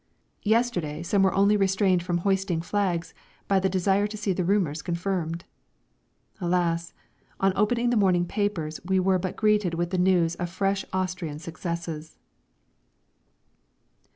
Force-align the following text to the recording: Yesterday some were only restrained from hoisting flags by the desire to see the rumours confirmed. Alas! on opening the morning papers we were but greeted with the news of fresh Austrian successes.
Yesterday 0.41 1.03
some 1.03 1.21
were 1.21 1.33
only 1.35 1.55
restrained 1.55 2.01
from 2.01 2.17
hoisting 2.25 2.63
flags 2.63 3.13
by 3.47 3.59
the 3.59 3.69
desire 3.69 4.07
to 4.07 4.17
see 4.17 4.33
the 4.33 4.43
rumours 4.43 4.81
confirmed. 4.81 5.45
Alas! 6.39 6.95
on 7.39 7.53
opening 7.55 7.91
the 7.91 7.97
morning 8.01 8.25
papers 8.25 8.79
we 8.83 8.99
were 8.99 9.19
but 9.19 9.35
greeted 9.35 9.75
with 9.75 9.91
the 9.91 9.99
news 9.99 10.33
of 10.37 10.49
fresh 10.49 10.83
Austrian 10.91 11.37
successes. 11.37 12.17